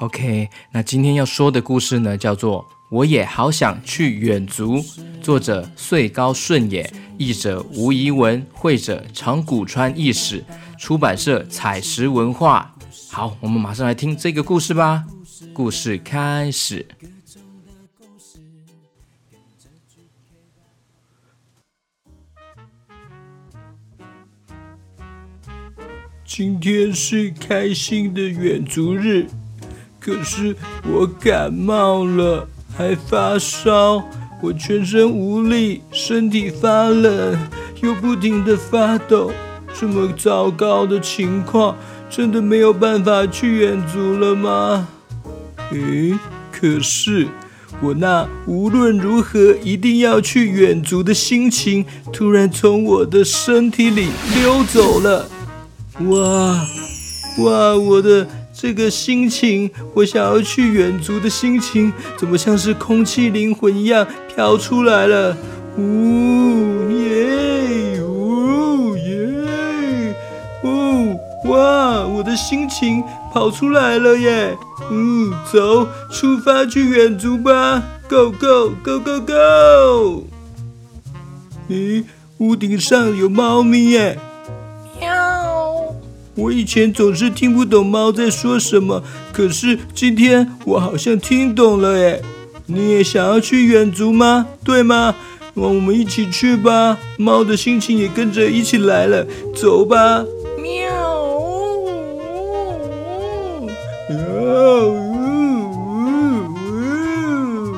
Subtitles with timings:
[0.00, 4.76] OK，那今天要说的故事呢，叫做《我也好想去远足》，
[5.20, 10.44] 作者穗高顺也，译者吴怡文，绘者长谷川义史，
[10.78, 12.72] 出版社采石文化。
[13.10, 15.04] 好，我们马上来听这个故事吧。
[15.52, 16.86] 故事开始。
[26.24, 29.26] 今天是开心的远足日。
[30.00, 30.54] 可是
[30.90, 32.46] 我感冒了，
[32.76, 34.02] 还发烧，
[34.40, 37.36] 我全身无力，身体发冷，
[37.82, 39.30] 又不停地发抖。
[39.78, 41.76] 这么糟糕的情况，
[42.08, 44.88] 真的没有办法去远足了吗？
[45.72, 46.16] 诶，
[46.52, 47.26] 可是
[47.82, 55.28] 我那无论如何一定要去远足的心情，突然从我的身体里溜走了。
[56.00, 56.64] 哇，
[57.44, 58.26] 哇，我的。
[58.60, 64.04] 这个心情，我想要去远足的心情，怎么像是空气灵魂一样
[64.34, 65.36] 飘出来了？
[65.76, 70.12] 呜耶，呜耶，
[70.64, 71.16] 呜
[71.48, 72.04] 哇！
[72.04, 73.00] 我的心情
[73.32, 74.56] 跑出来了耶！
[74.90, 80.24] 嗯，走，出发去远足吧！Go go go go go！
[81.70, 82.02] 咦，
[82.38, 84.18] 屋顶上有猫咪耶！
[86.38, 92.22] 我以前总是听不懂猫在说什么，可是今天我好像听懂了诶。
[92.66, 94.46] 你也想要去远足吗？
[94.62, 95.16] 对吗？
[95.54, 96.96] 那我们一起去吧。
[97.16, 100.24] 猫的心情也跟着一起来了，走吧。
[100.62, 101.28] 喵！
[104.08, 104.14] 呜
[104.90, 105.18] 呜
[107.66, 107.74] 呜！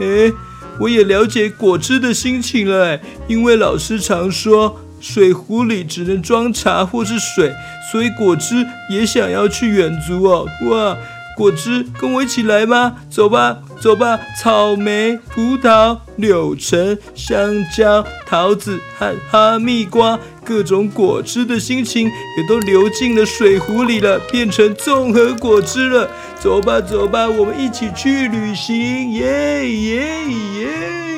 [0.00, 0.32] 哎，
[0.80, 4.80] 我也了解果汁的心情了，因为老师常说。
[5.00, 7.52] 水壶里只能装茶或是水，
[7.90, 10.46] 所以果汁也想要去远足哦。
[10.70, 10.96] 哇，
[11.36, 14.20] 果汁跟我一起来吧，走吧，走吧。
[14.40, 26.10] 草莓、葡萄、柳橙、香蕉、桃子和哈密瓜，各种果汁的心情也都流进了水壶里了，变成综合果汁了。
[26.38, 30.02] 走吧，走吧，我们一起去旅行，耶耶
[30.58, 31.09] 耶！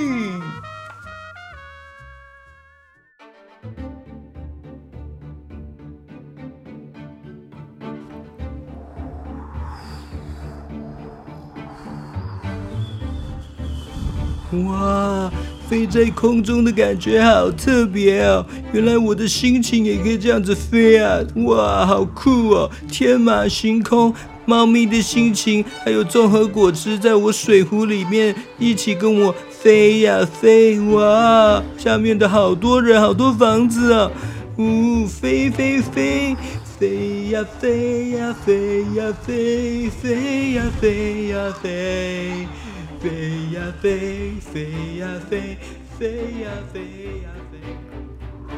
[15.72, 18.44] 飞在空中的感觉好特别哦！
[18.74, 21.18] 原来我的心情也可以这样子飞啊！
[21.46, 22.70] 哇，好酷哦！
[22.90, 24.12] 天马行空，
[24.44, 30.78] 猫咪的心情还有综合果汁在我水壶里面一起跟我飞呀飞！
[30.90, 34.10] 哇，下面的好多人，好多房子啊！
[34.58, 36.36] 呜，飞飞飞，
[36.78, 42.46] 飞呀飞呀飞呀飞，飞呀飞呀飞。
[43.02, 43.08] 飞
[43.52, 44.60] 呀飞，飞
[45.00, 45.58] 呀飞，
[45.98, 46.06] 飞
[46.40, 46.80] 呀飞
[47.24, 47.58] 呀飞。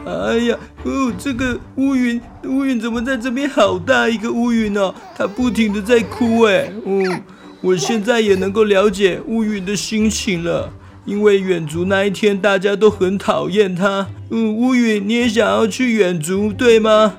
[0.05, 3.49] 哎呀，哦，这个乌云，乌云怎么在这边？
[3.49, 6.71] 好大一个乌云哦，它不停地在哭哎。
[6.85, 7.23] 嗯，
[7.63, 10.71] 我现在也能够了解乌云的心情了，
[11.07, 14.09] 因为远足那一天大家都很讨厌它。
[14.29, 17.15] 嗯，乌云，你也想要去远足，对吗？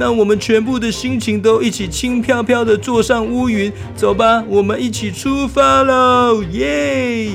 [0.00, 6.42] 让我们全部的心情都一起轻飘飘的坐上乌云，走吧，我们一起出发喽！
[6.52, 7.32] 耶！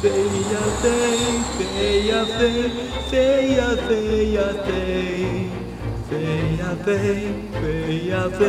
[0.00, 0.88] 飞呀飞，
[1.58, 2.38] 飞呀飞，
[3.10, 3.16] 飞
[3.56, 4.70] 呀飞呀飞，
[6.08, 6.14] 飞
[6.60, 6.94] 呀飞，
[7.58, 8.40] 飞呀飞，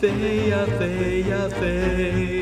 [0.00, 0.08] 飞
[0.48, 0.80] 呀飞
[1.28, 2.41] 呀飞。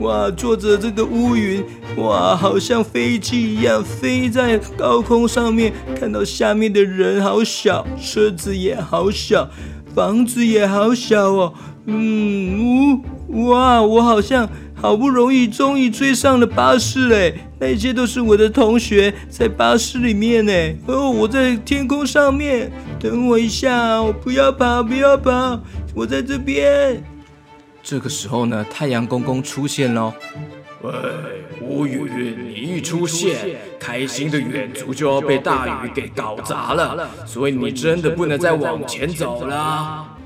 [0.00, 1.62] 哇，坐着这个乌云，
[1.96, 9.48] 哇，好像飞机一样飞在高空上面，看到下面的人好小，车子也好小，
[9.94, 11.54] 房子也好小哦。
[11.84, 12.98] 嗯，
[13.28, 25.60] 呜，哇，我好像好不容易终于追上了巴士哎，那些都是我的同学在巴士里面哎，哦，我在天空上面，等我一下，我不要跑，不要跑，
[25.94, 27.02] 我在这边。
[27.82, 30.12] 这个时候呢，太阳公公出现喽。
[30.82, 30.92] 喂，
[31.60, 33.36] 乌云，你一出现，
[33.78, 39.56] 开心的远足就要被大雨给搞砸了，所以你真的不能再往前走了。
[39.56, 40.16] 啊，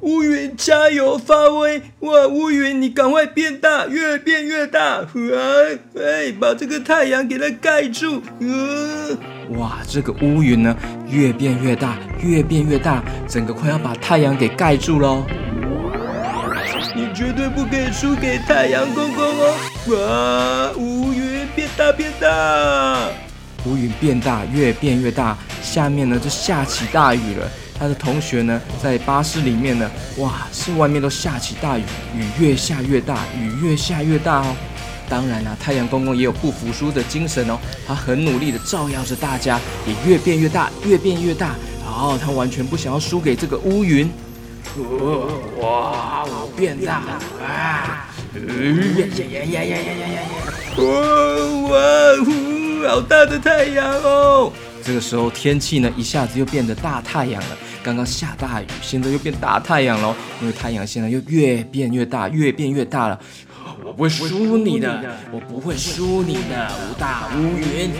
[0.00, 1.80] 乌云加油发威！
[2.00, 5.00] 哇，乌云你赶快变大，越变越大！
[5.00, 5.06] 啊，
[5.96, 8.20] 哎，把这个太阳给它盖住！
[8.40, 9.18] 啊，
[9.56, 10.76] 哇，这个乌云呢，
[11.10, 15.24] 越变越大，越变越大，整个快要把太阳给盖住喽。
[17.18, 19.52] 绝对不可以输给太阳公公哦！
[19.88, 23.08] 哇，乌云变大变大，
[23.66, 27.50] 乌云变大，越变越大，下面呢就下起大雨了。
[27.76, 31.82] 他的同学呢在巴士里面呢，哇，是外面都下起大雨，
[32.14, 34.54] 雨越下越大，雨越下越大哦。
[35.08, 41.56] 当然啦，太阳公公也有不服输的精神哦，他很努力的照耀着大家，也越变越大，越变越大。
[41.84, 44.08] 哦，他完全不想要输给这个乌云。
[45.60, 46.24] 哇！
[46.26, 48.08] 我变大了啊！
[48.34, 50.18] 呀呀呀呀呀呀呀呀！
[50.76, 50.82] 哇
[51.68, 52.88] 哇！
[52.88, 54.52] 好大的太阳哦！
[54.84, 57.56] 这个时候天气呢，一下子又变得大太阳了。
[57.82, 60.14] 刚刚下大雨，现在又变大太阳了。
[60.40, 63.18] 因为太阳现在又越变越大，越变越大了。
[63.84, 67.90] 我不会输你的，我不会输你的，乌大乌云。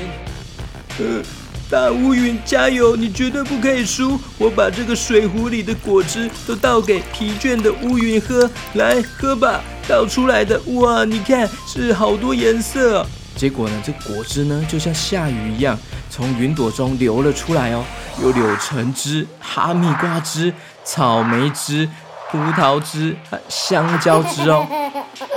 [1.70, 2.96] 大乌云加油！
[2.96, 4.18] 你绝对不可以输！
[4.38, 9.60] 我把这个水壶里的果汁都倒给疲倦的乌云喝，来喝吧！
[9.86, 13.04] 倒出来的，哇，你看是好多颜色。
[13.36, 15.78] 结果呢，这果汁呢就像下雨一样，
[16.08, 17.84] 从云朵中流了出来哦，
[18.22, 20.50] 有柳橙汁、哈密瓜汁、
[20.84, 21.86] 草莓汁、
[22.30, 23.14] 葡萄汁、
[23.50, 24.66] 香蕉汁哦。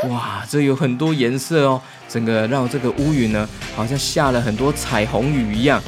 [0.08, 5.82] 哇，这有很多颜色哦，整个让这个乌云呢，好像下了很多彩虹雨一样。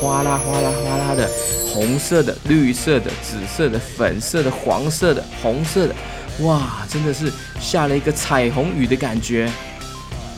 [0.00, 1.28] 哗啦哗啦哗啦的，
[1.72, 5.94] 红色的、绿色的、紫色的、粉色的、黄色的、红色的，
[6.40, 9.50] 哇，真的是下了一个彩虹雨的感觉。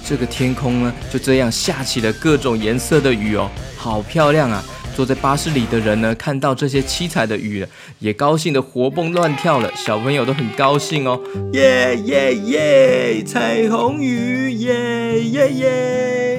[0.04, 4.62] 这个天空呢，就这样下起了各种颜色的雨哦，好漂亮啊！
[4.94, 7.64] 坐在巴士里的人呢，看到这些七彩的雨，
[7.98, 9.70] 也高兴得活蹦乱跳了。
[9.74, 11.18] 小朋友都很高兴哦，
[11.52, 16.31] 耶耶耶，彩虹雨，耶耶耶。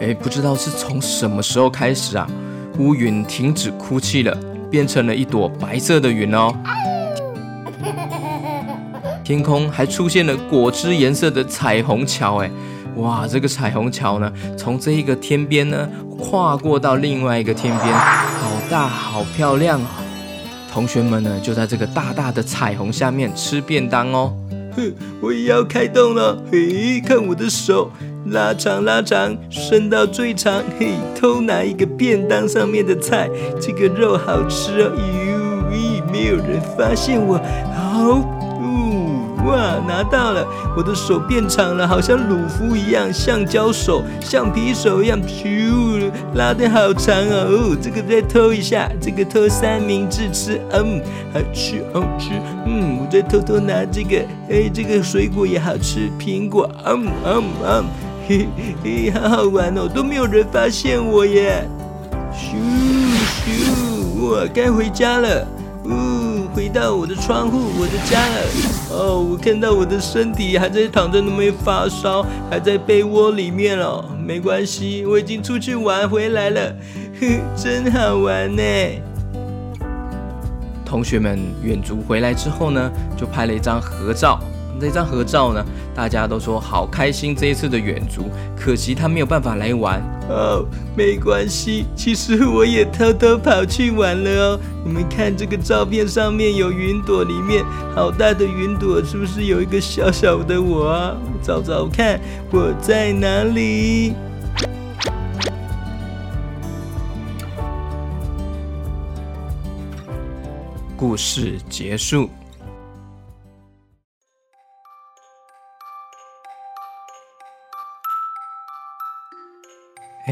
[0.00, 2.26] 哎，不知道是从什么时候开始啊，
[2.78, 4.34] 乌云停止哭泣了，
[4.70, 6.54] 变成了一朵白色的云哦。
[9.22, 12.50] 天空还出现了果汁颜色的彩虹桥，哎，
[12.96, 15.86] 哇，这个彩虹桥呢，从这一个天边呢，
[16.18, 20.02] 跨过到另外一个天边，好大，好漂亮啊！
[20.72, 24.34] 同学们呢，就在这个大大的彩虹下面吃便当哦。
[24.76, 27.90] 哼，我也要开动了，嘿，看我的手。
[28.26, 33.28] 拉长拉长，伸到最长，嘿，偷拿一个便当上面的菜，
[33.60, 37.40] 这个肉好吃哦，哟咦，没有人发现我，
[37.74, 38.20] 好，
[38.60, 40.46] 呜，哇，拿到了，
[40.76, 51.00] 我的手变长了，好像鲁夫一样，橡胶手、橡皮手一样，咻，拉得好长哦，哦，这个再偷一下，这个偷三明治吃，嗯，
[51.32, 52.30] 好吃好吃，
[52.66, 54.18] 嗯，我再偷偷拿这个，
[54.50, 57.84] 哎，这个水果也好吃，苹果，嗯嗯嗯。
[58.30, 58.46] 嘿
[58.84, 61.68] 嘿，好好玩哦，都没有人发现我耶！
[62.32, 62.54] 咻
[63.26, 63.50] 咻，
[64.20, 65.44] 我该回家了。
[65.84, 68.36] 呜，回到我的窗户，我的家了。
[68.92, 74.04] 哦，我看到我的身体还在躺着，那边发烧，还在被窝里面哦。
[74.24, 76.72] 没关系，我已经出去玩回来了。
[77.20, 78.62] 哼，真好玩呢。
[80.84, 84.38] 同学们远足回来之后呢，就拍了一张合照。
[84.78, 90.00] 这张合照呢，大家都说好开心这一次的远足，可惜他没有办法来玩。
[90.28, 90.64] 哦，
[90.96, 94.60] 没关系，其实我也偷偷跑去玩了哦。
[94.84, 101.16] 你们看这个照片上面有云朵，里面好大的云朵，是不是有一个小小的我啊？
[101.42, 104.14] 找找看，我在哪里？
[110.96, 112.28] 故事结束。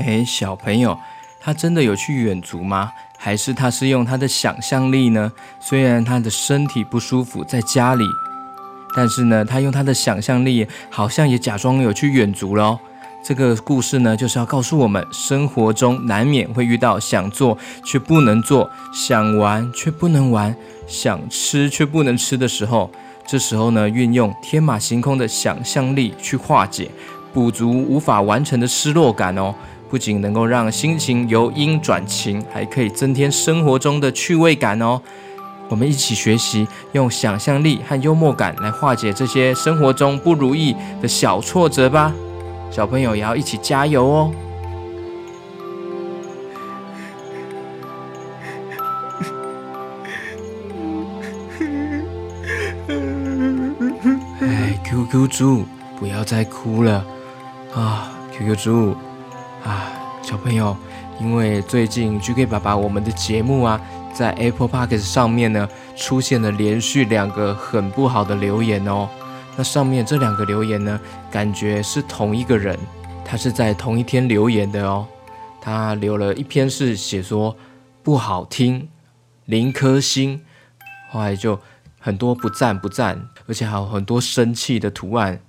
[0.08, 0.98] 哎，小朋友，
[1.38, 2.90] 他真的有去远足吗？
[3.18, 5.30] 还是他是用他的想象力呢？
[5.60, 8.06] 虽然他的身体不舒服，在家里，
[8.96, 12.78] 但是呢，他用他的想象力，好像也假装有去远足喽。
[13.22, 22.90] 这个故事呢，就是要告诉我们，生活中难免会遇到想做却不能做，想玩却不能玩，想吃却不能吃的时候。
[23.26, 26.90] 这时候呢，运用天马行空的想象力去化解，
[27.34, 29.54] 补足无法完成的失落感哦。
[29.90, 35.00] 不仅能够让心情由阴转晴，还可以增添生活中的趣味感哦。
[35.68, 42.12] 我们一起学习，用想象力和幽默感来化解这些生活中不如意的小挫折吧。
[42.70, 44.30] 小朋友也要一起加油哦！
[54.40, 55.64] 哎，QQ 猪，
[55.98, 57.04] 不要再哭了
[57.74, 58.96] 啊！QQ 猪。
[59.64, 60.76] 啊，小朋友，
[61.20, 63.80] 因为最近 GK 爸爸我们的节目啊，
[64.14, 69.08] 在 Apple Podcast 上面呢，出现了连续两个很不好的留言哦。
[69.56, 70.98] 那上面这两个留言呢，
[71.30, 72.78] 感觉是同一个人，
[73.24, 75.06] 他是在同一天留言的哦。
[75.60, 77.56] 他留了一篇是写说
[78.02, 78.88] 不好听，
[79.44, 80.40] 零颗星，
[81.10, 81.58] 后来就
[81.98, 85.40] 很多不赞不赞，而且还有很多生气的图案。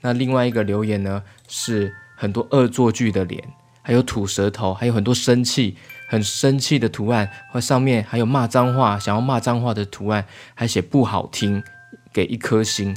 [0.00, 1.92] 那另外一个留言呢是。
[2.20, 3.42] 很多恶作剧的脸，
[3.80, 5.76] 还有吐舌头，还有很多生气、
[6.08, 11.62] 很生气的图案，或上面还有骂脏话、想要骂脏话的图案，还写不好听，
[12.12, 12.96] 给一颗星。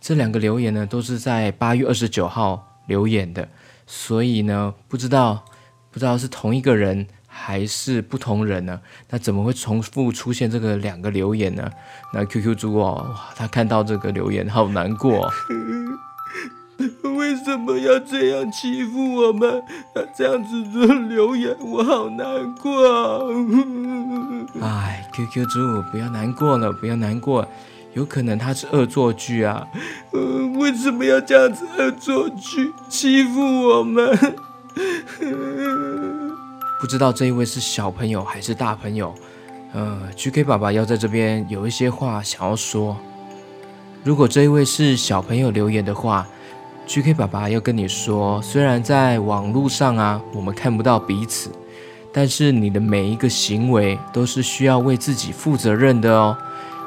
[0.00, 3.48] 这两个留言呢，都是在八月二十九号留言的，
[3.88, 5.44] 所以呢，不知道
[5.90, 8.80] 不知道是同一个人还是不同人呢？
[9.10, 11.68] 那怎么会重复出现这个两个留言呢？
[12.14, 15.28] 那 QQ 猪哦，哇，他看到这个留言好难过。
[17.16, 19.62] 为什么要这样欺负我们？
[19.94, 23.20] 他这样子的留言，我好难过啊。
[24.62, 27.46] 哎，QQ 猪，不要难过了，不要难过，
[27.94, 29.66] 有可能他是恶作剧啊。
[30.12, 34.16] 嗯， 为什么要这样子恶作剧欺负我们？
[36.80, 39.14] 不知道这一位是小朋友还是大朋友？
[39.72, 42.96] 呃，GK 爸爸要在这边有一些话想要说。
[44.02, 46.26] 如果这一位是小朋友留言的话。
[46.90, 51.48] GK 爸爸要跟你说，虽然在网络上啊，我们看不到彼此，
[52.12, 56.36] 但是你的每一个行为都是需要为自己负责任的哦，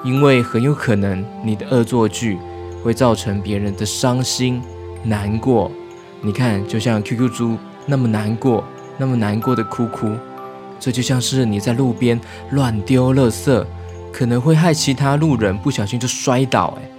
[0.03, 2.37] 因为很有可能你的恶作剧
[2.83, 4.61] 会造成别人的伤心
[5.03, 5.71] 难过。
[6.19, 8.61] 你看，就像 QQ 猪那么难过，
[8.97, 10.11] 那么难过的哭哭，
[10.81, 12.19] 这就像是你在路边
[12.51, 13.65] 乱丢垃圾，
[14.11, 16.92] 可能会害其他路人不小心就摔倒，哎。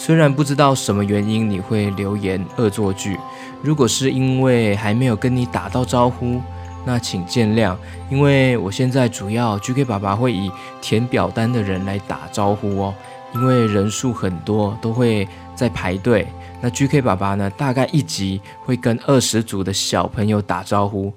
[0.00, 3.18] 虽然不知道什么原因你会留言恶作剧，
[3.60, 6.40] 如果是因为还没有跟你打到招呼，
[6.86, 7.76] 那请见谅。
[8.08, 12.94] 因为我现在主要 GK 爸爸会以填表单的人来打招呼哦，
[13.34, 15.26] 因为人数很多，都会
[15.56, 16.28] 在排队。
[16.60, 21.12] 那 GK 爸爸呢，大概一集会跟二十组的小朋友打招呼。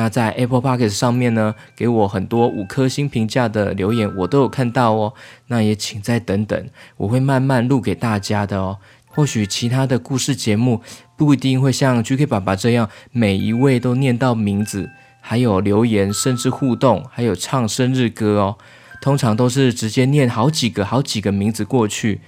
[0.00, 5.12] 那在 Apple Podcast 上面呢，给我很多五颗星评价的留言，我都有看到哦。
[5.48, 8.78] 那也请再等等，我会慢慢录给大家的哦。
[9.08, 10.80] 或许其他的故事节目
[11.18, 14.88] 不一定会像 GK 爸爸这样，每一位都念到名字，
[15.20, 18.56] 还有留言，甚至互动，还有唱生日歌哦。
[19.02, 22.22] 通常都是直接念好几个、好几个名字过去。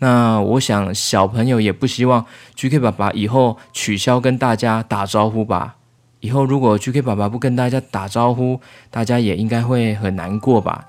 [0.00, 5.75] 那我想小朋友也不希望 GK 爸爸以后取消跟大家打招呼吧。
[6.20, 10.86] 以后如果 GK 爸爸不跟大家打招呼，大家也应该会很难过吧。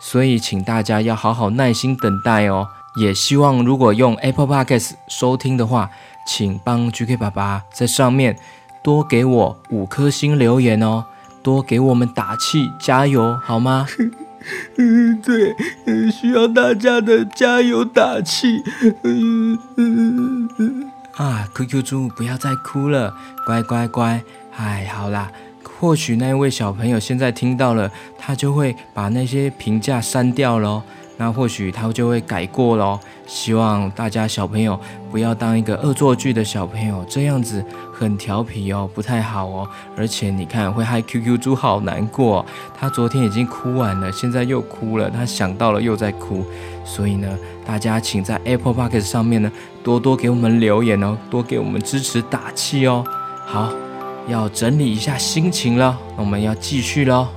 [0.00, 2.68] 所以请大家要好好耐心等待哦。
[3.00, 5.90] 也希望如果用 Apple Podcast 收听的话，
[6.26, 8.36] 请帮 GK 爸爸在上面
[8.82, 11.04] 多给我五颗星留言哦，
[11.42, 13.86] 多给我们打气加油好吗？
[14.78, 15.54] 嗯，对，
[15.86, 18.62] 嗯，需要大家的加油打气。
[19.02, 24.22] 嗯嗯嗯啊，QQ 猪不要再哭了，乖乖乖。
[24.58, 25.30] 哎，好啦，
[25.62, 27.88] 或许那位小朋友现在听到了，
[28.18, 30.82] 他就会把那些评价删掉咯。
[31.16, 32.98] 那或许他就会改过咯。
[33.26, 34.78] 希望大家小朋友
[35.10, 39.68] 不要当一个恶作剧的小朋友，这样子很调皮哦，不太好哦。
[39.96, 42.44] 而且你看，会害 QQ 猪好难过。
[42.76, 45.08] 他昨天已经哭完了，现在又哭了。
[45.08, 46.44] 他想到了又在哭。
[46.84, 47.28] 所以呢，
[47.64, 49.50] 大家请在 Apple Podcast 上面呢，
[49.84, 53.04] 多多给我们留言哦，多给我们支持打气哦。
[53.46, 53.87] 好。
[54.28, 57.28] 要整理一下心情了，我们要继续喽。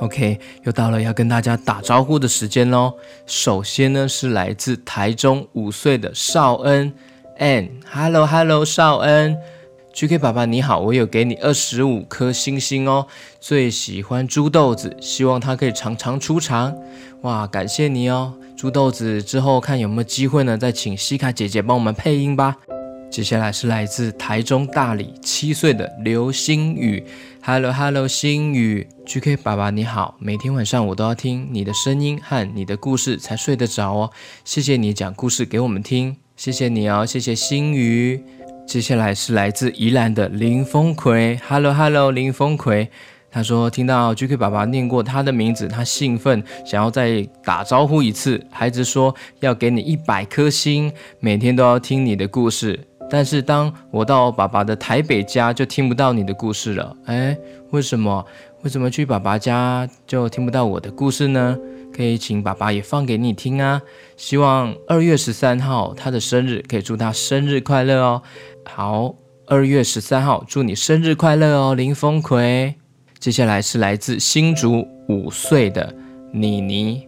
[0.00, 2.92] OK，又到了要跟大家打招呼的时间喽。
[3.26, 6.92] 首先呢，是来自台中五岁的少恩
[7.38, 9.36] ，and，Hello Hello，少恩。
[9.98, 13.04] GK 爸爸你好，我有给你二十五颗星星哦。
[13.40, 16.72] 最喜欢猪豆子，希望他可以常常出场。
[17.22, 19.20] 哇，感谢你哦，猪豆子。
[19.20, 22.56] 之后看有没有机会呢，再请西卡姐姐帮我们配音吧。
[23.10, 27.02] 接下来是来自台中大里七岁的刘星宇
[27.42, 34.10] ，Hello Hello，星宇，GK 爸爸你好，每天晚上我都要听你的声音和你的故事才睡得着哦，
[34.44, 38.22] 谢谢你讲故事给我们听，谢谢你哦，谢谢星宇。
[38.68, 42.86] 接下来是来自宜兰的林峰奎，Hello Hello，林峰奎。
[43.30, 48.38] 他说：“听到 GK 爸爸念过他的名字，他兴奋，想要再打招呼一次。
[48.50, 52.78] 孩子说要给你一百颗星，每天都要听你的故事。
[53.08, 56.94] 但是当我到爸爸的台北家，就听不到你的故事了。
[57.06, 57.34] 哎，
[57.70, 58.22] 为什么？
[58.64, 61.56] 为什么去爸爸家就听不到我的故事呢？
[61.98, 63.82] 可以请爸爸也放给你听啊！
[64.16, 68.22] 希望二月十三号他的生日，可以祝他生日快乐哦。
[68.64, 69.16] 好，
[69.48, 72.72] 二月十三号祝你生日快乐哦，林峰奎。”
[73.18, 75.92] 接下来是来自新竹五岁的
[76.32, 77.04] 妮妮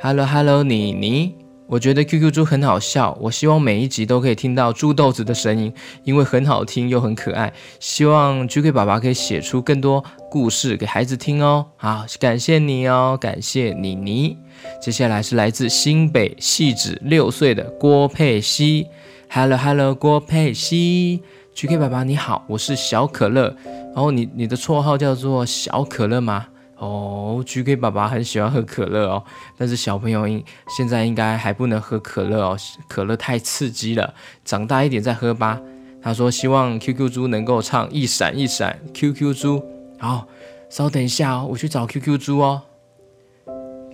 [0.00, 1.34] ，Hello Hello，妮妮，
[1.70, 5.72] 我觉得 QQ 猪很好笑，我希望每一集都可以听到猪豆子的声音，
[6.02, 7.52] 因为很好听又很可爱。
[7.78, 11.64] 希望 GK 爸爸可以写出更多故事给孩子听哦。
[11.76, 14.36] 好，感谢你哦，感谢妮妮。
[14.82, 18.88] 接下来是来自新北汐止六岁的郭佩西
[19.30, 21.22] ，Hello Hello，郭佩希。
[21.54, 23.54] GK 爸爸你好，我是小可乐。
[23.94, 26.48] 然后你你的绰号叫做小可乐吗？
[26.80, 29.22] 哦，GK 爸爸很喜欢喝可乐哦，
[29.56, 30.42] 但是小朋友应
[30.76, 32.56] 现在应该还不能喝可乐哦，
[32.88, 34.14] 可乐太刺激了，
[34.46, 35.60] 长大一点再喝吧。
[36.02, 39.62] 他说希望 QQ 猪能够唱一闪一闪 QQ 猪。
[39.98, 40.26] 好，
[40.70, 42.62] 稍等一下哦，我去找 QQ 猪哦。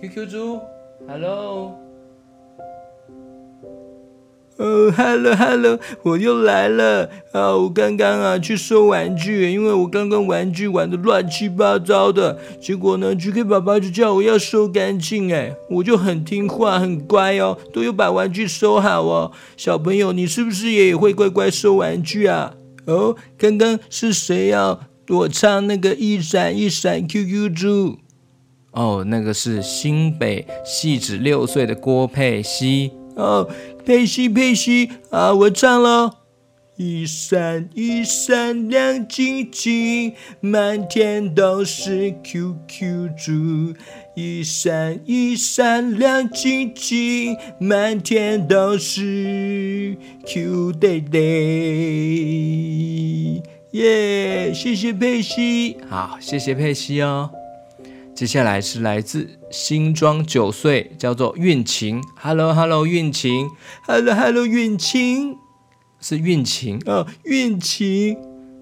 [0.01, 0.59] QQ 猪
[1.05, 1.86] ，Hello。
[4.57, 7.55] 哦，Hello，Hello，我又来了啊！
[7.55, 19.31] 我刚刚啊去收玩具，因为我刚刚玩具玩的乱七八糟的，结果呢，GK 爸爸就叫我要收干净，哎，我就很听话，很乖哦，都有把玩具收好哦。
[19.55, 22.55] 小朋友，你是不是也会乖乖收玩具啊？
[22.85, 24.79] 哦，刚刚是谁要
[25.09, 27.97] 我唱那个一闪一闪 QQ 猪？
[28.71, 32.91] 哦，那个是新北汐子六岁的郭佩西。
[33.15, 33.49] 哦，
[33.87, 36.15] 佩西佩西啊，我唱了。
[36.75, 43.73] 一闪一闪亮晶晶，满天都是 QQ 猪。
[44.13, 49.95] 一闪一闪亮晶晶，满天都是
[50.25, 51.21] Q 弟弟。
[53.71, 57.31] 耶，谢谢佩西，好，谢谢佩西哦。
[58.17, 62.03] 接下来是来自新庄九岁，叫做运晴。
[62.19, 63.47] Hello Hello，运晴。
[63.85, 65.37] Hello Hello，运晴
[66.01, 68.17] 是运晴哦，运晴。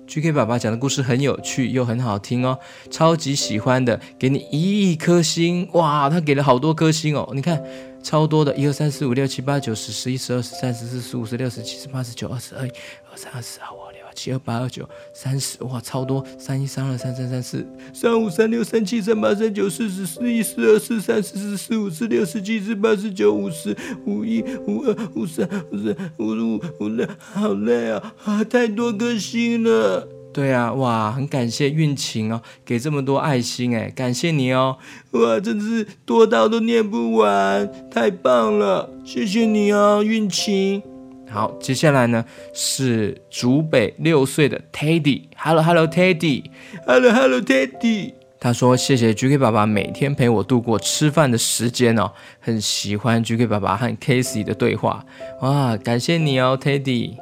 [0.10, 2.60] GK 爸爸讲的故事很有趣又很好听哦，
[2.92, 6.10] 超级喜欢的，给你一亿颗星哇！
[6.10, 7.64] 他给了好多颗星哦，你看
[8.04, 12.64] 超多的，一二三四五六七八九十十一十二十三十四十五十六十七十八十九二十二
[13.10, 13.95] 二三二四二五。
[14.16, 16.26] 七二八二九三十哇，超多！
[16.40, 23.76] 三一三二三三三四三五三六三七三八三九四十四一四二四三四四四五四六四七四八四九五十
[24.06, 28.14] 五一五二五三五四五五五六，好累啊！
[28.24, 30.08] 啊，太多颗星了。
[30.34, 34.78] 对啊，哇，很感谢运晴哦，给这么多爱心哎，感谢你哦！
[35.12, 40.84] 哇，真的是多到都念不完，太棒了，谢谢你哦，运晴。
[41.30, 48.14] 好，接下来呢是竹北六岁的 Teddy，Hello Hello Teddy，Hello Hello Teddy。
[48.40, 55.04] 他说谢谢 GK 爸爸每天陪我度过吃饭的时间哦，很喜欢 GK 爸爸和 Casey 的对话，
[55.42, 57.18] 哇，感谢你哦，Teddy。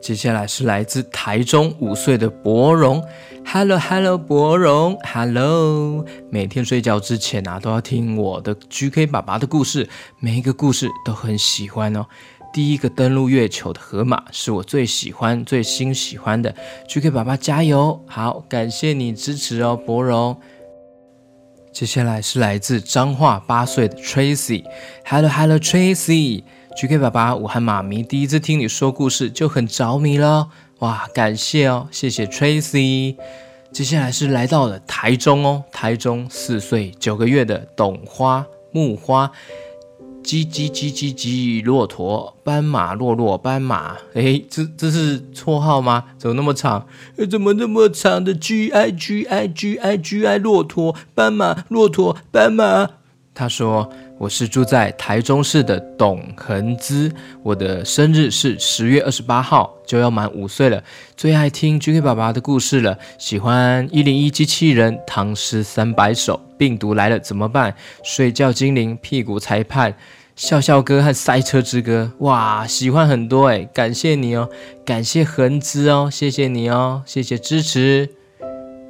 [0.00, 3.04] 接下来是来自台中五岁的博荣
[3.50, 9.88] ，Hello Hello 博荣，Hello，每天睡觉之前啊都要听我的 GK 爸爸的故事，
[10.20, 12.06] 每一个故事都很喜欢哦。
[12.52, 16.54] 第一个登陆月球的河马是我最喜欢、最新喜欢的
[16.88, 18.04] ，GK 爸爸加油！
[18.06, 20.38] 好，感谢你支持哦，博荣。
[21.72, 26.42] 接下来是来自彰化八岁的 Tracy，Hello Hello Tracy。
[26.80, 33.16] GK 爸爸，我和妈咪第一次听你说故事就很着迷了，哇，感谢哦，谢谢 Tracy。
[33.72, 39.32] 接下来是来到了台中哦，台中四岁九个月的董花木花，
[40.22, 46.04] 叽叽叽叽叽，骆驼斑马洛洛斑马，哎，这这是绰号吗？
[46.16, 46.86] 怎么那么长？
[47.28, 52.88] 怎么那么长的 G I G I G I G I 骆驼斑马骆驼斑马？
[53.34, 53.92] 他说。
[54.18, 57.10] 我是住在台中市的董恒之，
[57.44, 60.82] 我的生日是十月二十八号，就要满五岁了。
[61.16, 69.94] 最爱听 GK 爸爸的故事了，喜欢一零一机器人、唐诗三百首、病毒来了怎么办、睡觉精灵、屁股裁判、
[70.34, 74.50] 笑笑哥和赛车之歌，哇，喜欢很多哎，感谢你哦，
[74.84, 78.17] 感谢恒之哦，谢谢你哦，谢谢支持。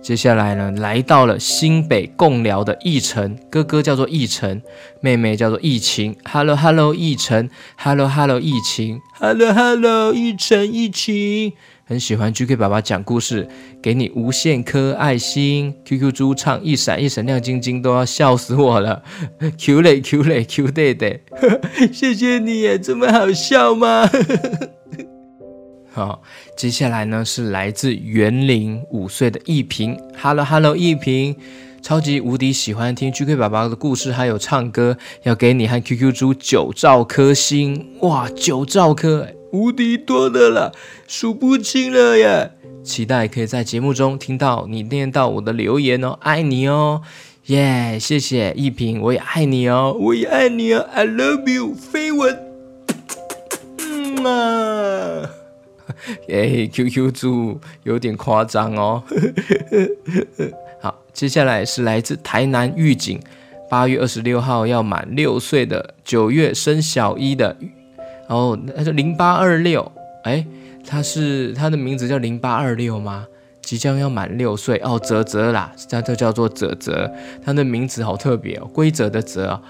[0.09, 4.63] 接下来呢，来到了新北共寮的奕晨，哥哥叫做奕晨，
[5.03, 6.17] 妹妹叫做奕晴。
[6.25, 11.53] Hello Hello，奕晨，Hello Hello，奕晴，Hello Hello，奕晨，奕晴。
[11.85, 13.47] 很喜欢 GK 爸爸讲故事，
[13.83, 15.75] 给你无限颗爱心。
[15.85, 19.03] QQ 猪唱一闪一闪亮晶晶，都要笑死我了。
[19.61, 21.23] Q 嘞 Q 嘞 Q 对对，
[21.93, 24.09] 谢谢你耶，这么好笑吗？
[25.91, 26.23] 好，
[26.57, 29.99] 接下来呢是来自园林五岁的一平。
[30.21, 31.35] Hello Hello，一平，
[31.83, 37.87] 超级无敌喜欢听 GK 爸爸的故事，还有唱歌，要给你和 QQ 猪九兆颗星。
[38.01, 39.29] 哇，九兆颗！
[39.51, 40.73] 无敌多的了，
[41.07, 42.53] 数不清了耶！
[42.85, 47.01] 期待可以在节目中听到你念到我的留言哦，爱你哦，
[47.47, 47.99] 耶！
[47.99, 52.39] 谢谢一平，我也爱你哦，我也爱你哦，I love you，飞吻，
[53.79, 55.31] 嗯啊，
[56.29, 59.03] 哎，QQ 猪有点夸张哦。
[60.81, 63.21] 好，接下来是来自台南玉井，
[63.69, 67.57] 八月二十六号要满六岁的，九月升小一的。
[68.29, 69.91] 哦，他说零八二六，
[70.25, 70.45] 哎，
[70.87, 73.27] 他是他的名字叫零八二六吗？
[73.63, 77.11] 即将要满六岁哦，泽泽啦，他就叫做泽泽，
[77.45, 79.61] 他的名字好特别哦，规则的泽哦。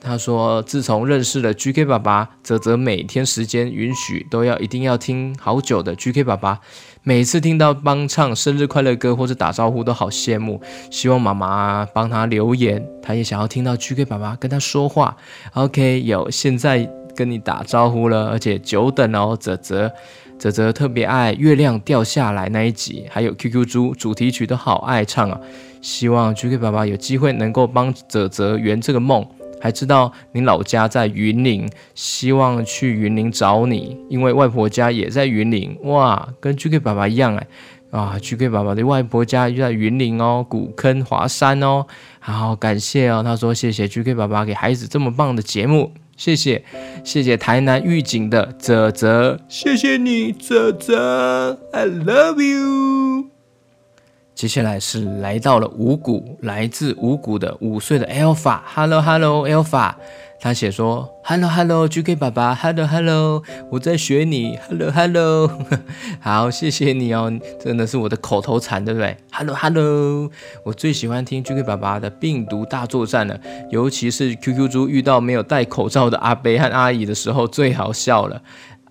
[0.00, 6.60] 他说自从认识了 GK 爸爸，泽泽每天时间允许都要一定要听好久的 GK 爸爸，
[7.02, 15.16] 每次听到帮唱生日快乐歌或者打招呼都好羡慕，希望妈妈帮他留言，他也想要听到 GK 爸爸跟他说话。
[15.54, 16.88] OK，有现在。
[17.16, 19.90] 跟你打招呼了，而且久等哦，泽泽，
[20.38, 25.40] 泽泽特别爱月亮掉下来那一集，还有 QQ 猪主题曲都好爱唱啊！
[25.80, 29.26] 希望 GK 爸爸有机会能够帮泽泽圆这个梦。
[29.60, 35.76] 还知道你老家在云林，希望去云林找你，因为外婆家也在云林。
[35.82, 37.46] 哇，跟 GK 爸爸一样哎！
[37.90, 41.86] 啊，GK 爸爸的外婆家就在云林哦，古坑华山哦。
[42.20, 45.92] 好，感谢哦，他说谢谢 GK 爸爸给孩子这么棒的节目。
[46.14, 46.62] 谢谢，
[47.04, 53.37] 谢谢台南玉井的泽泽，谢谢你泽泽，I love you。
[54.38, 59.92] 接下来是来到了五股，来自五股的五岁的 Alpha，Hello Hello Alpha。
[60.38, 65.50] 他写说：“Hello Hello，GK 爸爸，Hello Hello，我在学你，Hello Hello，
[66.22, 70.30] 好，谢谢你哦，真的是我的口头禅，对不对？Hello Hello，
[70.62, 73.40] 我最喜欢听 GK 爸爸的病毒大作战了，
[73.72, 78.40] 尤其是 QQ 猪遇到没有戴口罩的阿伯和阿姨的时候，最好笑了。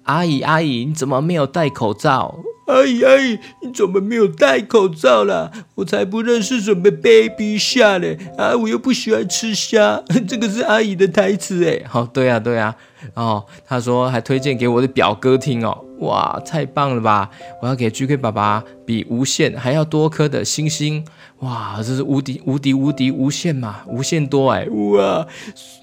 [0.08, 5.50] 阿姨阿姨，你怎么没有戴口罩？”阿姨，阿姨，你怎么没有戴口罩啦？
[5.76, 8.18] 我才不认识什么 baby 虾嘞！
[8.38, 10.04] 啊，我又不喜欢吃虾。
[10.28, 11.82] 这个是阿姨的台词哎。
[11.88, 12.76] 好，对啊，对啊。
[13.14, 15.78] 哦，他说还推荐给我的表哥听哦。
[16.00, 17.30] 哇，太棒了吧！
[17.62, 21.06] 我要给 GK 爸爸比无限还要多颗的星星。
[21.40, 24.68] 哇，这是无敌无敌无敌无限嘛，无限多哎。
[24.68, 25.26] 哇，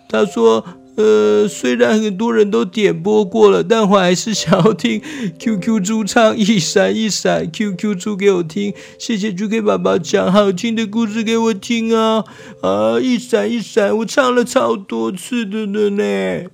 [0.06, 0.62] 他说。
[0.96, 5.02] 呃，虽然很多人都点播过了，但我还是想要听
[5.38, 7.50] QQ 猪唱一闪一闪。
[7.50, 12.24] QQ 猪给我听，谢谢 GK 爸爸讲好听的故事给我听啊
[12.62, 13.00] 啊！
[13.00, 16.48] 一闪一闪，我唱了超多次的了呢。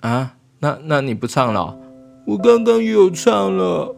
[0.00, 1.78] 啊，那那你不唱了？
[2.26, 3.94] 我刚刚有唱了。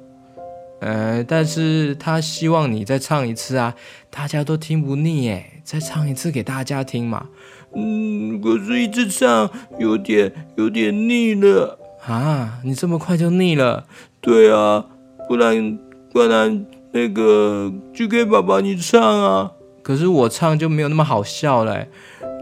[0.80, 3.74] 呃，但是他希望你再唱一次啊，
[4.10, 7.26] 大家都听不腻耶，再唱一次给大家听嘛。
[7.74, 12.58] 嗯，可是一直唱有点有点腻了啊！
[12.64, 13.84] 你这么快就腻了？
[14.20, 14.84] 对啊，
[15.28, 15.78] 不然
[16.12, 19.52] 不然那个 GK 爸爸你唱啊！
[19.82, 21.88] 可是我唱就没有那么好笑嘞，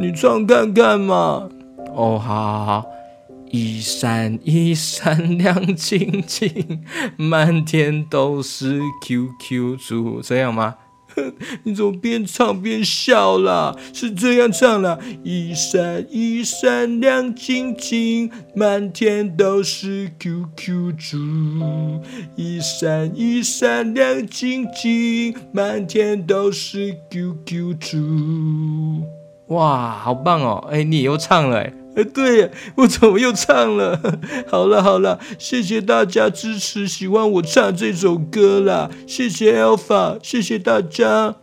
[0.00, 1.48] 你唱看看嘛。
[1.94, 2.86] 哦，好好好，
[3.50, 6.84] 一闪一闪亮晶晶，
[7.16, 10.74] 满天都是 QQ 猪，这样吗？
[11.64, 13.74] 你怎么边唱边笑啦？
[13.92, 21.18] 是这样唱啦，一闪一闪亮晶晶，满天都是 QQ 猪。
[22.36, 29.02] 一闪一闪亮晶晶，满天都是 QQ 猪。
[29.48, 30.68] 哇，好棒哦！
[30.70, 31.72] 哎，你又唱了哎。
[31.96, 33.98] 哎，对，我怎么又唱了？
[34.46, 38.90] 好了好了，谢谢大家支持，喜欢我唱这首歌啦。
[39.06, 41.36] 谢谢 Alpha，谢谢大家。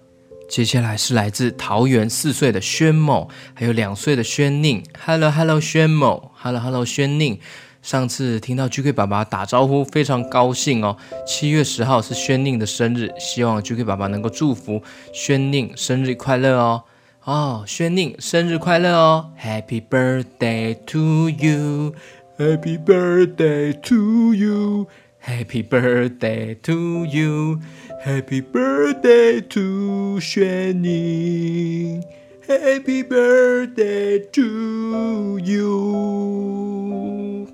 [0.48, 4.84] 接下来是来自桃园四岁的轩某，还有两岁的轩宁。
[5.04, 7.40] Hello Hello，轩某，Hello Hello，轩宁。
[7.82, 10.96] 上次听到 GK 爸爸打招呼，非常高兴哦。
[11.26, 16.84] 七月十号是轩宁的生日，希望 GK 爸爸能够祝福轩宁生日快乐哦。
[17.26, 32.04] 哦，宣宁生日快乐哦，Happy birthday to you，Happy birthday to you，Happy birthday to you，Happy birthday to 宣宁
[32.46, 37.48] ，Happy birthday to you。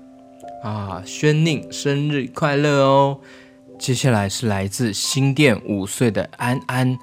[0.64, 3.20] 啊，宣宁生日快乐哦！
[3.78, 6.98] 接下来是来自新店五岁的安安。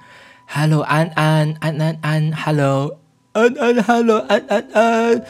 [0.49, 2.97] Hello，安安，安安安，Hello，
[3.33, 5.21] 安安，Hello，安安安。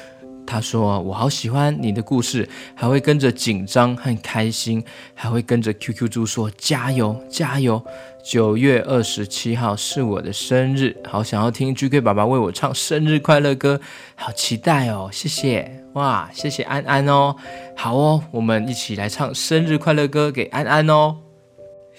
[0.46, 4.82] 他说：“我好喜欢你的故事，还会跟着紧张和开心，
[5.14, 7.84] 还会跟着 QQ 猪说加油加油。
[8.24, 13.82] 九月二十七号是我的生日，好想要听 GK 爸爸为我唱生日快乐歌，
[14.16, 15.10] 好期待哦！
[15.12, 17.36] 谢谢哇，谢谢安安哦。
[17.76, 21.18] 好哦，我们一起来唱生日快乐歌给安安哦。”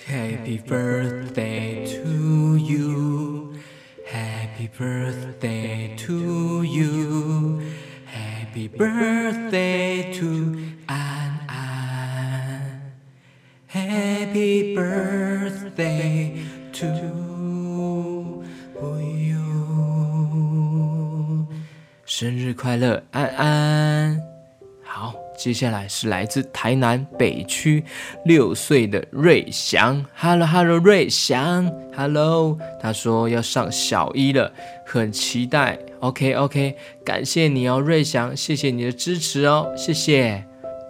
[0.06, 3.54] Happy birthday to you,
[4.06, 7.62] Happy birthday to you,
[8.06, 12.82] Happy birthday to 安安，
[13.68, 16.36] Happy birthday
[16.74, 16.86] to
[18.98, 19.38] you，
[22.06, 24.27] 生日快乐，安安。
[25.39, 27.85] 接下来是来自台南北区
[28.25, 34.53] 六岁的瑞祥，Hello Hello，瑞祥，Hello，他说要上小一了，
[34.85, 40.45] 很期待，OK OK，感谢你哦，瑞祥，谢谢你的支持哦，谢谢。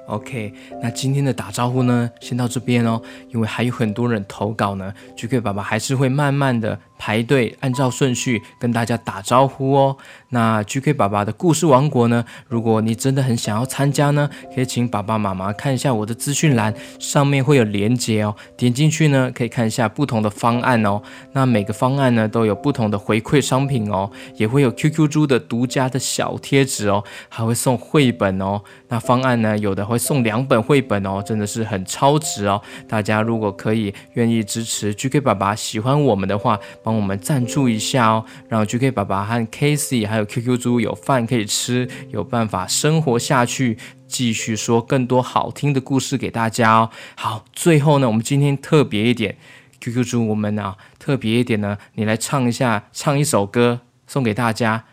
[0.06, 9.96] OK，那今天的打招呼呢，先到这边哦，因为还有很多人投稿呢，GK 爸爸还是会慢慢的排队，按照顺序跟大家打招呼哦。
[10.30, 21.00] 那 GK 爸爸的故事王国呢，如果你真的很想要参加呢，可以请爸爸妈妈看一下我的资讯栏，上面会有连接哦，点进去呢，可以看一下不同的方案哦。
[21.32, 28.60] 那每个方案呢，都有不同的回馈商品哦，也会有 QQ 猪的独家的小贴纸哦，还会送绘本哦。
[28.88, 32.60] 那方案呢，有的会送两本绘本哦，真的是很超值哦！
[32.88, 46.90] 大家如果可以愿意支持 GK 爸爸，喜欢我们的话，帮我们赞助一下哦，让 GK 爸爸和 Casey 还有 QQ 猪有饭可以吃，有办法生活下去，继续说更多好听的故事给大家哦。
[47.14, 49.36] 好，最后呢，我们今天特别一点
[49.82, 54.86] ，QQ 猪，我们啊特别一点呢，你来唱一下，唱一首歌送给大家。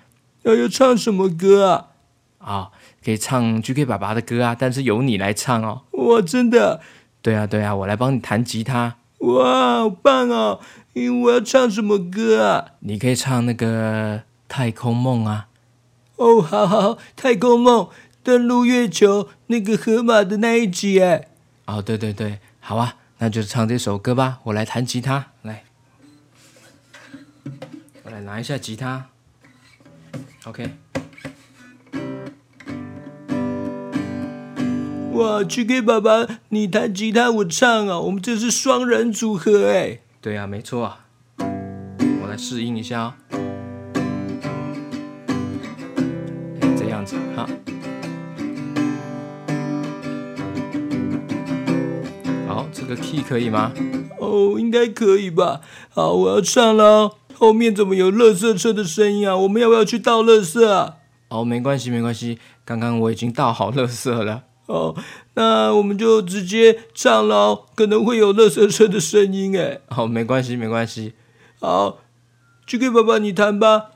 [0.43, 1.88] 要要唱什么歌啊？
[2.39, 2.71] 啊、哦。
[3.05, 5.84] 可以唱 GK 爸爸的歌啊，但是由你来唱哦。
[5.91, 6.81] 哇，真的？
[7.21, 8.97] 对啊，对啊，我来帮你弹吉他。
[9.19, 10.60] 哇，好棒哦！
[10.95, 12.71] 因为我要唱什么歌啊？
[12.79, 15.49] 你可以唱那个《太空梦》啊。
[16.15, 17.88] 哦，好好好，《太空梦》
[18.23, 21.27] 登陆月球那个河马的那一集哎。
[21.65, 24.39] 哦，对对对，好啊，那就唱这首歌吧。
[24.45, 25.65] 我来弹吉他，来，
[28.03, 29.08] 我来拿一下吉他。
[30.45, 30.69] OK。
[35.12, 39.99] 哇，GK 爸爸，你弹吉他，我唱啊，我们这是双人组合哎。
[40.26, 41.06] 对啊，没错啊，
[41.38, 43.14] 我来适应一下哦。
[46.76, 47.48] 这样子，哈。
[52.48, 53.72] 好，这个 key 可以吗？
[54.18, 55.62] 哦，应该可以吧。
[55.90, 57.18] 好，我要唱了。
[57.36, 59.38] 后面怎么有垃圾车的声音啊？
[59.38, 60.96] 我们要不要去倒垃圾啊？
[61.30, 64.46] 哦，没关系，没关系，刚刚我已经倒好垃圾了。
[64.67, 64.95] 哦，
[65.36, 69.80] 那我们就直接唱喽，可能会有垃圾车的声音哎。
[69.88, 71.13] 好，没关系，没关系。
[71.60, 71.99] 好
[72.67, 73.91] ，GK 爸爸你弹吧。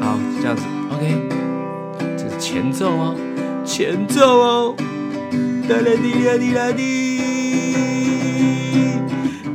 [0.00, 1.28] 好，这样子，OK。
[2.16, 3.14] 这是前奏哦，
[3.64, 4.74] 前奏哦。
[5.68, 6.82] 哒啦滴啦滴啦滴，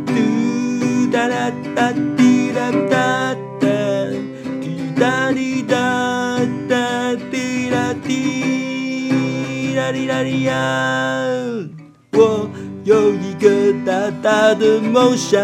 [0.05, 0.13] 嘟
[1.11, 2.28] 哒啦哒滴
[12.13, 12.49] 我
[12.83, 15.39] 有一个大大的梦想，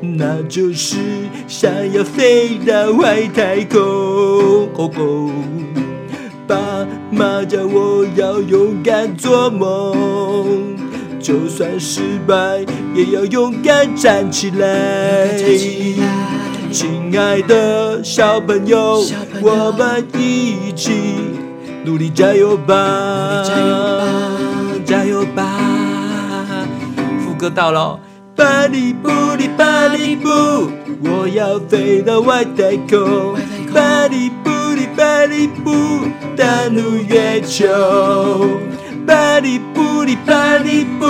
[0.00, 0.96] 那就是
[1.46, 3.80] 想要飞到外太空。
[3.80, 5.30] 哦哦，
[6.46, 6.56] 爸
[7.10, 10.76] 妈叫我要勇敢做梦，
[11.20, 15.38] 就算失败也要勇敢站起来。
[16.72, 19.04] 亲爱的小朋友
[19.42, 20.90] 我们一起。
[21.84, 23.42] 努力加油吧！
[23.44, 24.04] 加油吧！
[24.84, 25.58] 加油吧！
[27.24, 27.98] 副歌到了，
[28.36, 30.28] 巴里布里巴里布，
[31.02, 33.34] 我要飞到外太空。
[33.72, 35.72] 巴里布里巴里布，
[36.36, 37.66] 登陆月球。
[39.06, 41.06] 巴里布里巴里布，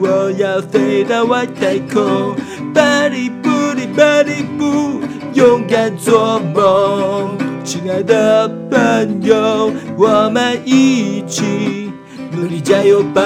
[0.00, 2.34] 我要飞到外太空。
[2.74, 3.86] 巴里布里。
[3.96, 5.00] 巴里布，
[5.34, 7.49] 勇敢做梦。
[7.70, 11.92] 亲爱的朋友，我们一起
[12.32, 13.22] 努力加油吧！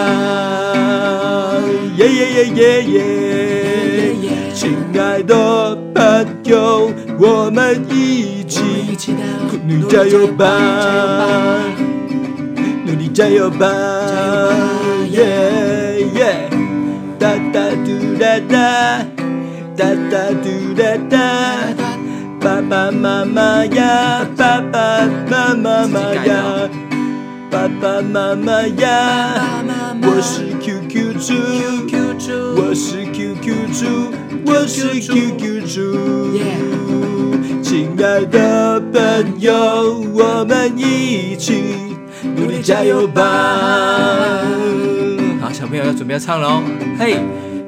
[1.97, 4.53] 耶耶耶耶耶！
[4.53, 8.61] 亲爱的朋友，我们一起
[9.67, 11.65] 努力加油吧！
[12.85, 13.67] 努力加油吧！
[15.09, 16.51] 耶耶！
[17.19, 17.89] 哒哒嘟
[18.21, 19.07] 哒哒，
[19.75, 21.84] 哒哒嘟哒哒。
[22.69, 26.69] 爸爸妈妈呀，爸爸妈妈呀，
[27.51, 29.63] 爸爸妈妈呀，
[30.03, 31.35] 我是 QQ 猪，
[32.57, 33.85] 我是 QQ 猪，
[34.47, 35.79] 我是 QQ 猪。
[37.63, 41.63] 亲爱的朋友，我们一起
[42.35, 44.41] 努力加油吧！
[45.43, 46.63] 好，小朋友要准备要唱了哦，
[46.99, 47.19] 嘿，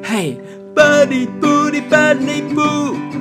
[0.02, 0.40] 嘿。
[0.76, 2.60] 巴里布里巴里布，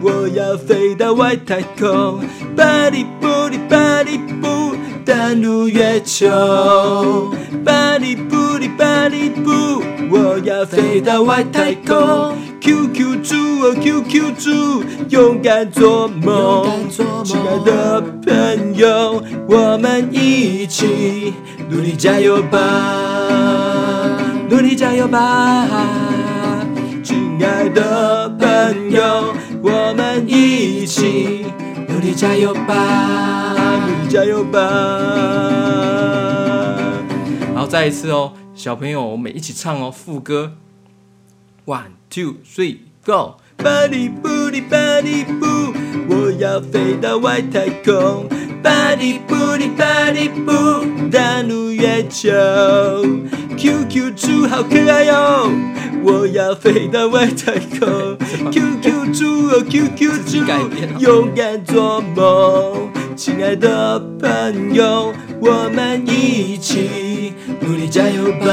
[0.02, 2.20] 我要飞到外太空。
[2.54, 7.34] 巴里布里巴里布，登陆月球。
[7.64, 12.36] 巴里布里巴里布，我要飞到外太空。
[12.60, 16.90] QQ 猪哦 QQ 猪，勇敢做梦。
[16.90, 21.34] 亲爱的朋友，我们一起
[21.70, 22.60] 努力加油吧，
[24.50, 25.66] 努力加油吧。
[27.76, 31.46] 的朋友，我们一起
[31.90, 33.54] 努力加油吧，
[33.86, 34.60] 努力加油吧。
[37.54, 40.54] 然后再一次哦，小朋友，我们一起唱哦，副歌。
[41.66, 43.36] One, two, three, go！
[43.58, 45.46] 巴里布里巴里布，
[46.08, 48.30] 我要飞到外太空。
[48.66, 50.52] 巴里布里巴里布，
[51.12, 52.32] 登陆月球。
[53.56, 55.52] QQ 猪好可爱哟，
[56.04, 58.18] 我要飞到外太空。
[58.52, 60.44] QQ 猪哦，QQ 猪，
[60.98, 62.90] 勇敢做梦。
[63.16, 68.48] 亲爱的朋友，我们一起努力加油吧，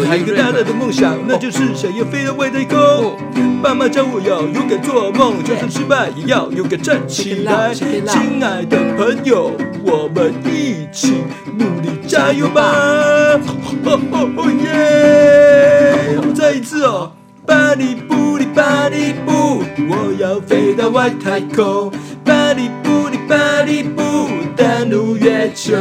[0.00, 3.16] 我有一个大大的梦想，那就是想要飞到外太空。
[3.60, 7.74] 爸妈教我要勇敢做梦，就算失败也要勇敢站起来。
[7.74, 9.50] 亲爱的朋友，
[9.84, 11.14] 我们一起
[11.58, 12.62] 努力加油吧！
[12.62, 16.16] 哦哦哦耶！
[16.18, 17.10] 我再一次哦。
[17.44, 21.90] 巴里布里巴里布，我要飞到外太空。
[22.24, 25.74] 巴里布里巴里布，登陆月球。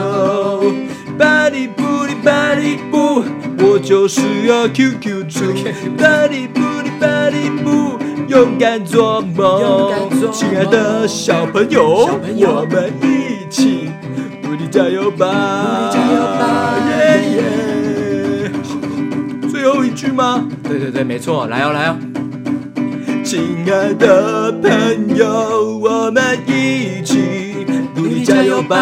[1.19, 3.23] 巴里布里巴里布，
[3.77, 5.53] 我就是要 QQ 猪。
[5.99, 7.95] 巴里布里巴里布，
[8.27, 9.93] 勇敢做梦。
[10.31, 13.91] 亲爱的小朋友，我们一起
[14.41, 15.91] 努力加油吧！
[15.93, 16.73] 加油吧！
[16.89, 17.43] 耶耶。
[19.47, 20.47] 最后一句吗？
[20.63, 21.97] 对对对，没错，来哦来哦！
[23.23, 27.63] 亲爱的朋友，我们一起
[27.95, 28.75] 努力加油吧！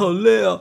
[0.00, 0.58] 好累哦！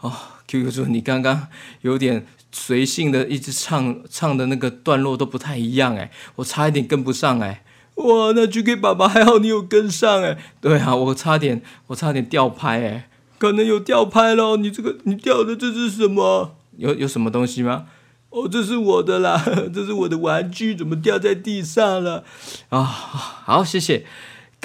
[0.00, 0.12] 哦
[0.46, 1.48] ，QQ 猪，你刚刚
[1.80, 7.64] 有点随性的一直唱，唱的那个段落都不太一样哎，我差一点跟不上哎。
[7.96, 10.38] 哇，那 GK 爸爸还好，你有跟上哎。
[10.60, 13.10] 对啊，我差点，我差点掉拍哎。
[13.38, 14.56] 可能有掉拍咯。
[14.56, 16.54] 你这个，你掉的这是什么？
[16.76, 17.86] 有有什么东西吗？
[18.30, 22.24] 哦，这是我的啦， 这是我的玩具，怎么掉在地上了？
[22.68, 24.06] 啊、好，谢谢，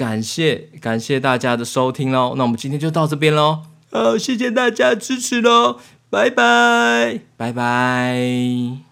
[0.00, 2.32] 感谢感谢大家的收听喽。
[2.34, 3.64] 那我们今天就到这边喽。
[3.92, 5.78] 好，谢谢大家支持喽，
[6.08, 8.89] 拜拜，拜拜。